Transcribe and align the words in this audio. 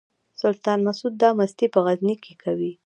سلطان 0.41 0.79
مسعود 0.87 1.13
دا 1.21 1.29
مستي 1.39 1.65
په 1.73 1.79
غزني 1.85 2.15
کې 2.23 2.33
کوي. 2.43 2.71